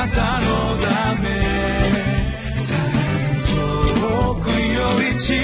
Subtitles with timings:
[0.00, 0.46] なたの
[0.78, 1.28] ため。
[4.00, 5.34] 遠くより近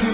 [0.00, 0.05] く。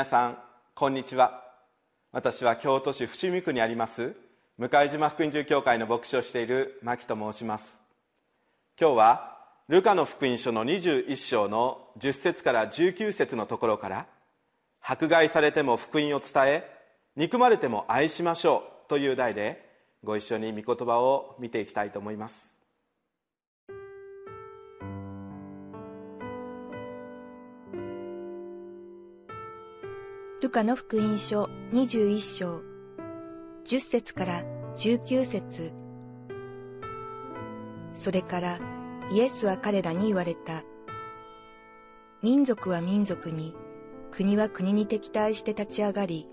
[0.00, 0.38] 皆さん
[0.74, 1.44] こんにちは。
[2.10, 4.16] 私は京都市伏見区にあります
[4.56, 7.82] 向島福音住教会の牧師をしている牧と申します。
[8.80, 9.36] 今日は
[9.68, 14.06] ルカの福音書の21章の10節から19節のところから
[14.80, 16.64] 迫害されても福音を伝え
[17.14, 19.68] 憎まれても愛しましょうという題で
[20.02, 22.49] ご一緒に御言葉を見ていきたいと思います。
[30.42, 32.62] ルカの福音書21章
[33.66, 34.42] 10節から
[34.74, 35.74] 19節
[37.92, 38.58] それから
[39.12, 40.64] イエスは彼らに言われた。
[42.22, 43.54] 民族は民族に、
[44.10, 46.26] 国は国に敵対して立ち上がり、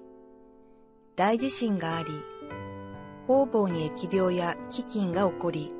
[1.17, 2.07] 大地震があり、
[3.27, 5.73] 方々に疫病や飢饉が起こり、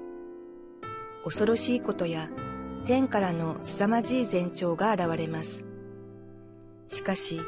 [1.24, 2.30] 恐ろしいことや
[2.86, 5.64] 天からの凄まじい前兆が現れます。
[6.88, 7.42] しかし、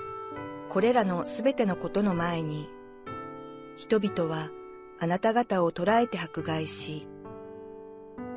[0.70, 2.70] これらのすべてのことの前に、
[3.76, 4.52] 人々は
[5.00, 7.08] あなた方を捕らえて迫害し、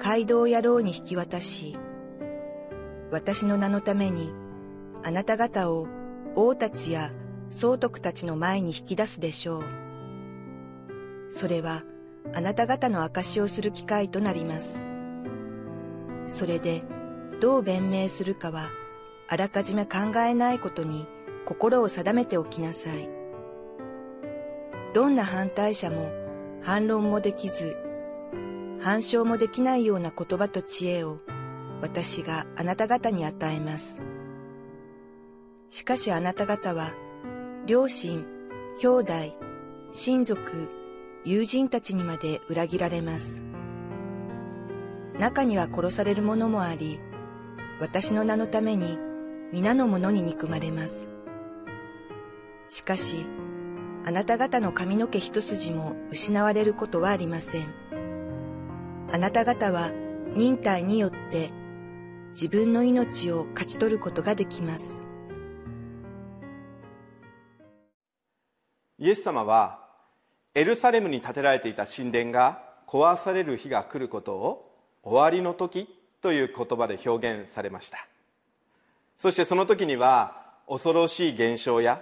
[0.02, 1.78] 街道野郎に引き渡し、
[3.10, 4.32] 私の名のために
[5.04, 5.86] あなた方を
[6.34, 7.12] 王たちや
[7.50, 9.64] 総督たちの前に引き出すでしょう。
[11.30, 11.82] それは
[12.34, 14.78] あなた方の証をする機会となります。
[16.28, 16.82] それで
[17.42, 18.70] どう弁明するかは
[19.28, 21.06] あらかじめ考えないことに
[21.52, 23.10] 心を定めておきなさい。
[24.94, 26.10] どんな反対者も
[26.62, 27.76] 反論もできず、
[28.80, 31.18] 反証もできないような言葉と知恵を
[31.82, 34.00] 私があなた方に与えます。
[35.68, 36.94] しかしあなた方は、
[37.66, 38.24] 両親、
[38.78, 39.12] 兄弟、
[39.92, 40.70] 親族、
[41.26, 43.42] 友人たちにまで裏切られます。
[45.18, 46.98] 中には殺される者もあり、
[47.78, 48.96] 私の名のために
[49.52, 51.11] 皆の者に憎まれます。
[52.72, 53.26] しかし、
[54.06, 57.68] あなた方の髪の毛一筋も失われることはありません。
[59.12, 59.90] あなた方は
[60.34, 61.50] 忍耐によって
[62.30, 64.96] 自分の命を勝ち取ることができます。
[68.98, 69.80] イエス様は
[70.54, 75.88] エルサレムに建てられていた神殿が壊される日が来ることを終わりの時
[76.22, 78.06] という言葉で表現されました
[79.18, 82.00] そしてその時には恐ろしい現象や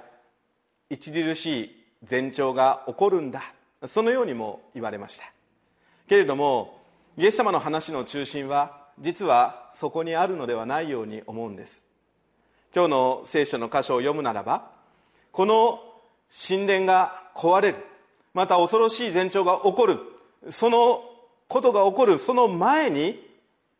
[0.90, 1.76] 著しい
[2.08, 3.42] 前兆が起こるんだ。
[3.86, 5.24] そのようにも言われました。
[6.08, 6.80] けれども
[7.16, 11.84] イエス様の話の中心は実はそこにあるのではないように思うんです。
[12.74, 14.70] 今日の聖書の箇所を読むならば
[15.32, 15.80] この
[16.30, 17.76] 神殿が壊れる
[18.32, 19.98] また恐ろしい前兆が起こる
[20.50, 21.02] その
[21.48, 23.28] ことが起こるその前に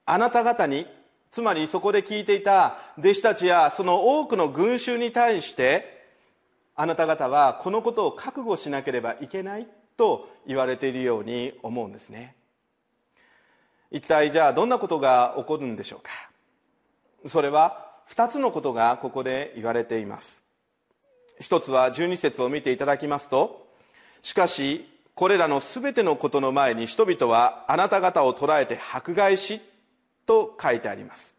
[0.06, 0.86] あなた方に
[1.30, 5.99] つまりそこで聞いていた弟子たちやその多くの群衆に対して
[6.80, 9.68] あなた方はこのことを覚悟しなければいけない
[9.98, 12.34] と言われているように思うんですね。
[13.90, 16.10] 一体じゃあどんなことが起こるんでしょうか。
[17.28, 20.42] それは2つのことがここで言われています。
[21.38, 23.68] 一つは12節を見ていただきますと
[24.22, 29.60] しかしこれらの全てのことの前に人々はあなた方を捕らえて迫害し
[30.24, 31.34] と書いてあります。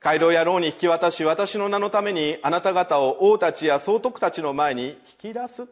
[0.00, 5.68] 街道や牢に引き渡し私の名のためにあなた方を王たちや総督たちの前に引き出す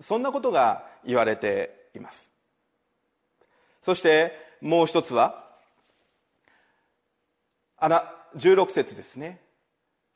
[0.00, 2.30] そんなことが言われています。
[3.82, 5.44] そしてもう一つは
[7.76, 9.40] あら16節ですね。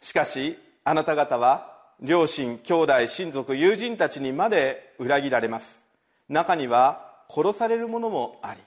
[0.00, 5.82] しかしあなた方は両親兄弟親族友人たちにまで裏切られます。
[6.28, 8.60] 中には殺されるものもあり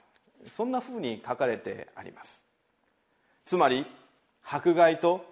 [0.49, 2.43] そんなふうに書かれてあります。
[3.45, 3.85] つまり
[4.51, 5.25] 迫害と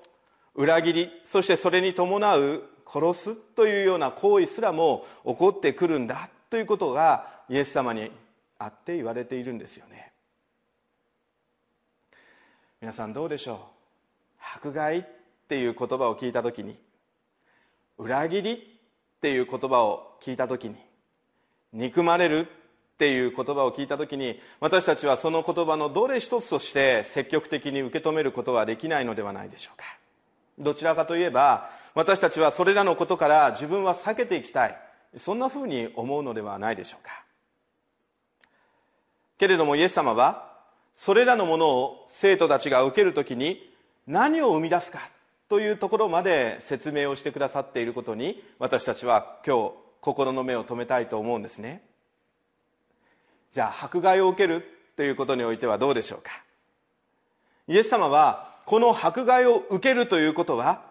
[0.53, 8.11] 裏切りそしてそれに伴う殺すというような行為すらも起こってくるんだということがイエス様に
[8.59, 10.11] あって言われているんですよね。
[12.79, 13.57] 皆さんどうでしょう？
[14.39, 15.03] 迫害っ
[15.47, 16.77] ていう言葉を聞いた時に
[17.97, 18.57] 裏切りっ
[19.19, 20.75] ていう言葉を聞いた時に
[21.73, 22.47] 憎まれる
[22.97, 29.85] っていう言葉を聞いた時に私たちはその言葉のどれ一つとして積極的に受け止めることはできないのではないでしょうか。
[30.57, 34.77] どちらかといえば私たちはそれらのことから自分は避けていきたい。
[35.15, 37.23] そんなふうに思うのではないでしょうか。
[39.37, 40.57] けれどもイエス様は
[40.95, 43.71] それらのものを生徒たちが受けるときに
[44.07, 45.11] 何を生み出すか
[45.49, 51.83] というところまで説明をしてくださっていることに私たちは今日心の目を留めたいと思うんですね。
[53.51, 54.65] じゃあ迫害を受ける
[54.95, 56.31] ということにおいてはどうでしょうか？
[57.67, 60.81] イエス様はこの迫害を受けるということは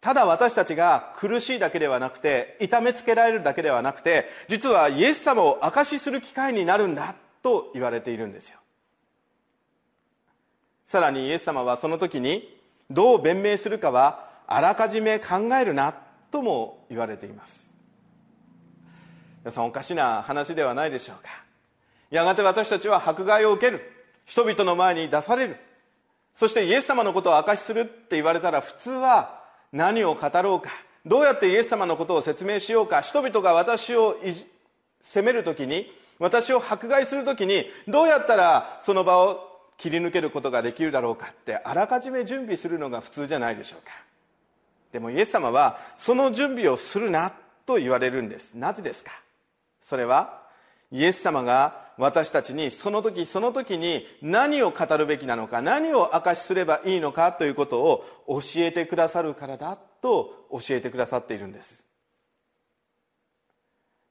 [0.00, 8.58] ただ私たちが苦しいだけではなくて痛めつけられるだけではなくて実はイエス様を証しする機会になるんだと言われているんですよ。
[10.86, 12.56] さらにイエス様はその時に
[12.88, 15.94] どう弁明するかはあらかじめ考えるな
[16.30, 17.67] とも言われています。
[19.48, 21.30] 皆さんおかしな話ではないでしょうか。
[22.10, 23.80] やがて私たちは迫害を受ける。
[24.26, 25.56] 人々の前に出される。
[26.34, 29.42] そしてイエス様のことを証しするって言われたら普通は
[29.72, 30.68] 何を語ろうか。
[31.06, 33.00] どうやってイエス様のことを説明しようか。
[33.00, 34.18] 人々が私を
[35.02, 41.28] 責める時に私を迫害する時にどうやったらその場を切り抜けることができるだろうか。
[41.30, 43.92] ってあらかじめ準備するのが普通じゃないでしょうか。
[44.92, 47.32] でもイエス様はその準備をするな
[47.64, 48.52] と言われるんです。
[48.52, 49.10] なぜですか？
[49.88, 50.42] それは
[50.92, 61.82] イエス様が私たちにその時その時に何を語るべきなのか何を明かしすればいいのかということを教えてくださるからだと教えてくださっているんです。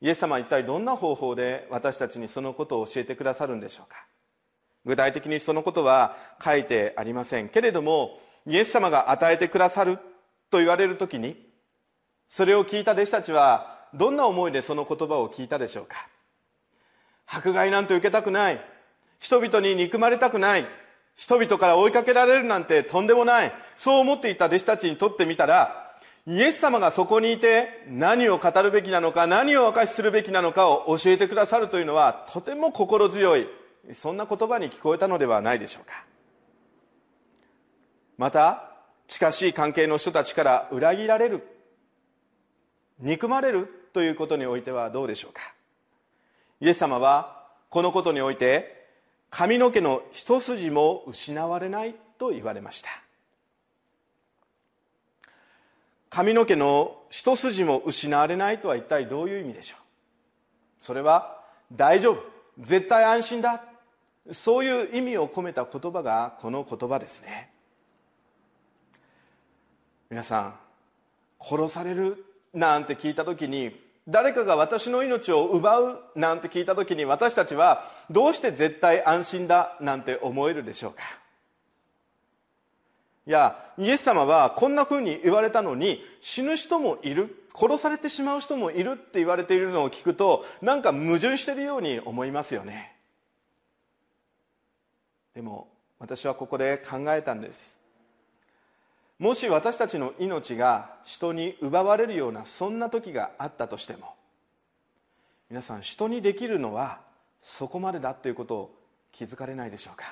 [0.01, 4.07] イエス様は一体どんな方法で私たちにそのことを教えてくださるんでしょうか。
[4.83, 7.49] 具体的にそのことは書いてありません。
[7.49, 9.99] けれどもイエス様が与えてくださる
[10.49, 11.37] と言われる時に
[12.29, 16.07] それを聞いた弟子たちはどんな思いでその言葉を聞いたでしょうか？
[17.25, 18.61] 迫害なんて受けたくない。
[19.19, 20.65] 人々に憎まれたくない。
[21.15, 23.51] 人々から追いかけられるなんてとんでもない。
[23.75, 33.47] そう思っていた弟子たちにとってみたらイエス様がそこにいて何を語るべきなのか何を明かしするべきなのかを教えてくださるというのはとても心強い
[33.93, 36.05] そんな言葉に聞こえたのではないでしょうか。
[38.17, 38.71] また
[39.07, 41.47] 近しい関係の人たちから裏切られる。
[42.99, 43.76] 憎まれる。
[43.97, 45.41] ということにおいてはどうでしょうか？
[46.61, 48.85] イエス様はこのことにおいて
[49.31, 52.89] 髪の毛の一筋も失われないと言われました。
[56.11, 59.79] 髪の毛の一筋も失われないとは一体どういう意味でしょう？
[60.79, 61.41] それは
[61.73, 62.21] 大丈夫
[62.59, 63.63] 絶対安心だ
[64.31, 67.49] そういう意味を込めた言葉がこの言葉ですね。
[70.11, 70.53] 皆さん
[71.39, 72.23] 殺される
[72.53, 81.03] なんて聞いた時に誰かが私の命を奪うなんて聞いた時に私たちはどうして絶対安心だなんて思えるでしょうか？
[83.25, 92.95] いやイエス様はこんなふうに言われたのに死ぬ人もいる殺されてしまう人もいるって言われているのを聞くとなんか矛盾しているように思いますよね。
[95.35, 95.67] でも
[95.99, 97.81] 私はここで考えたんです。
[99.19, 104.13] もし私たちの命が人に奪われるようなそんな時があったとしても
[105.49, 106.99] 皆さん人にできるのは
[107.41, 108.75] そこまでだということを
[109.11, 110.05] 気づかれないでしょうか？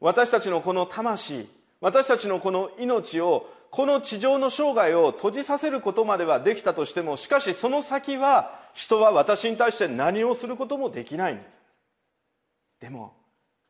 [0.00, 1.48] 私たちのこの魂
[1.80, 11.60] 私たちのこの命をこの地上の生涯を閉じさせることまではできたとしてもしかしその先は人は私に対して何をすることもできないんです。
[12.80, 13.14] でも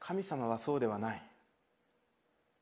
[0.00, 1.22] 神様はそうではない。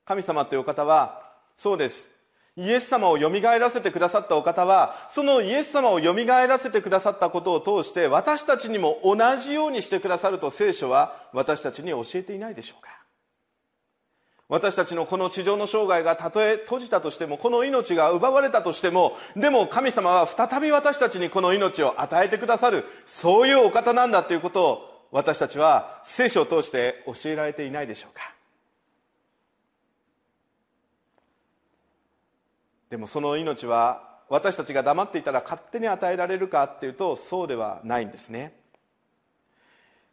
[0.04, 1.22] 神様というお方は
[1.56, 2.10] そうです。
[2.54, 12.90] イエス様をよみがえらせてくださったお方はそのイエス様をよみがえらせてくださったことを通して私たちにも同じようにしてくださると聖書は私たちに教えていないでしょうか。
[14.50, 28.41] 私たちのこの地上の生涯がたとえ閉じたとしてもこの命が奪われたとしてもでも神様は再び私たちにこの命を与えてくださるそういうお方なんだということを私たちは聖書を通して教えられていないでしょうか。
[32.92, 38.52] でもその命は私たちが黙っていたら勝手に与えられるかっていうとそうではないんですね。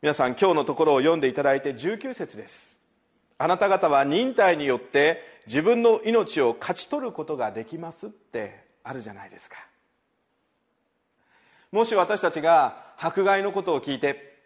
[0.01, 2.77] 皆さん今日のところを読んでいただいて19節です。
[3.38, 9.57] あなた方は忍耐によって自分の命を勝ち取ることができますってあるじゃないですか。
[11.74, 14.39] もし私たちが迫害のことを聞いて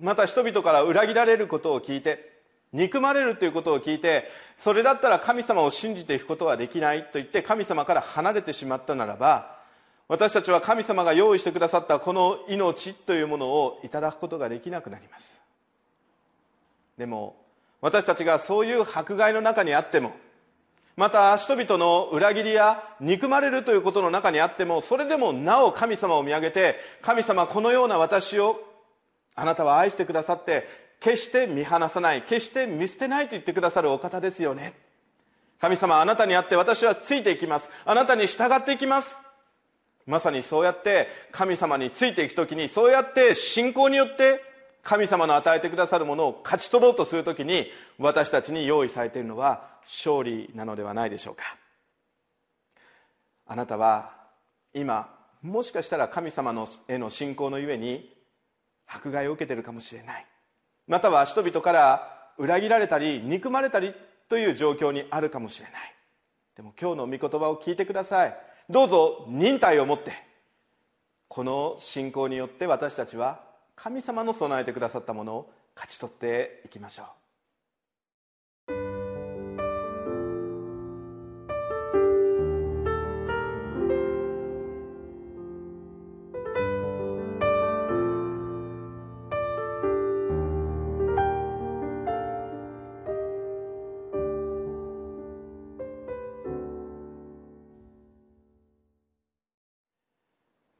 [0.00, 2.37] また人々から裏切られることを聞いて
[2.72, 9.58] 憎まれるということを聞いてそれだったら神様を信じていくことはできないと言って神様から離れてしまったならば
[10.08, 15.38] 私たちは神様が用意してくださったこの命というものをいただくことができなくなります。
[16.96, 17.36] でも
[17.80, 20.16] 私たちがそういう迫害の中にあっても
[20.96, 28.60] また人々の裏切りや憎まれるということの中にあってもそれでもなお神様を見上げて神様このような私を
[29.36, 34.74] あなたは愛してくださって決して見放さない決して見捨てないと言ってくださるお方ですよね。
[35.60, 37.70] 神様あなたにあって私はついていきます。
[37.84, 39.16] あなたに従っていきます。
[40.06, 44.42] まさにそうやって神様についていく時にそうやって信仰によって
[44.82, 47.66] 神様の与えてくださるものを勝ち取ろうとする時に
[47.98, 51.44] 私たちに用意されているのは勝利なのではないでしょうか。
[53.46, 54.12] あなたは
[54.72, 58.14] 今もしかしたら神様のへの信仰のゆえに
[58.86, 60.26] 迫害を受けているかもしれない。
[60.88, 63.94] または人々から裏切られたり憎まれたり
[64.28, 65.94] という状況にあるかもしれない。
[66.56, 68.36] でも今日の御言葉を聞いてください。
[68.68, 70.12] どうぞ忍耐を持って
[71.28, 73.40] この信仰によって私たちは
[73.76, 77.06] 神様の備えてくださったものを勝ち取っていきましょう。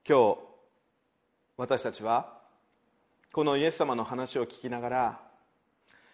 [0.08, 0.38] 今日
[1.58, 2.38] 私たちは
[3.30, 5.20] このイエス様の話を聞きながら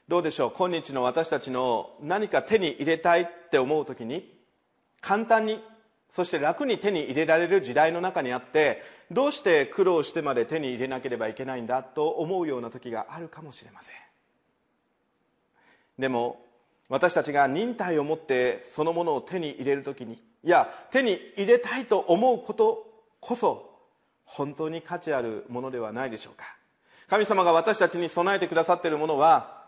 [0.09, 4.37] どうでしょう今日の私たちの何か手に入れたいって思う時に
[5.01, 5.63] 簡単に
[6.11, 8.83] そして楽に手に入れられる時代の中にあって
[9.13, 13.97] どうして苦労してまで手に入れなければいけないんだと思うような時があるかもしれません。
[16.01, 16.45] でも
[16.89, 22.89] 私たちが忍耐を持ってそのものを手に入れる時にいや手に入れたいと思うこと
[23.21, 23.74] こそ
[24.25, 26.45] 本当に価値あるものではないでしょうか。
[27.09, 29.63] 神様が私たちに備えてくださっているものは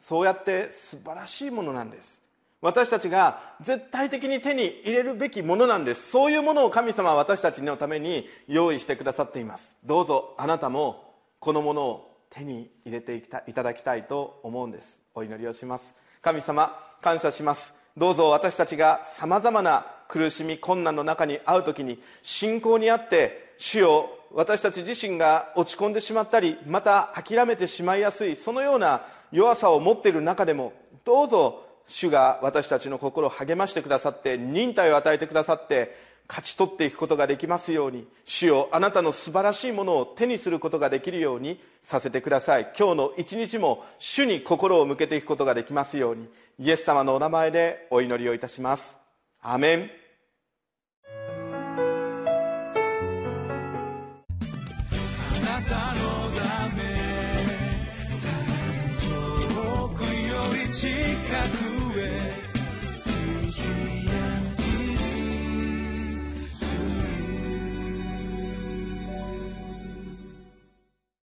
[0.00, 2.20] そうやって素晴らしいものなんです。
[2.62, 6.10] 私たちが絶対的に手に入れるべきものなんです。
[6.10, 9.76] そういうものを神様は私たちのために用意してくださっています。
[9.84, 14.98] どうぞあなたもこのものを手に入れていただきたいと思うんです。
[15.14, 15.94] お祈りをします。
[16.22, 17.79] 神様感謝します。
[18.00, 29.02] どうぞ私たちがさまざまな苦しみ困難の中に遭う時に信仰にあって主よ私たち自身が落ち込んでしまったりまた諦めてしまいやすいそのような
[29.32, 30.72] 弱さを持っている中でも
[31.04, 35.94] どうぞ主が私たちの心を励ましてくださって忍耐を与えてくださって
[36.26, 42.72] 勝ち取っていくことができますように主よあなたの素晴らしいものを手にすることができるようにさせてください。
[42.78, 46.28] 今日の一日も主に心を向けていくことができますように。
[46.62, 48.94] イエス様のお名前でお祈りをいたします。
[49.40, 49.99] アメン。